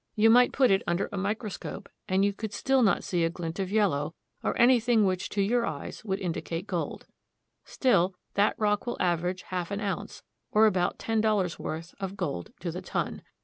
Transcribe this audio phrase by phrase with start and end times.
[0.15, 3.59] You might put it under a micro scope, and you could not see a gHnt
[3.59, 7.05] of yellow, or anything which to your eyes would indicate gold."
[7.65, 12.51] Still, that rock will average half an ounce, or about ten dollars' worth, of gold
[12.61, 13.21] to the ton.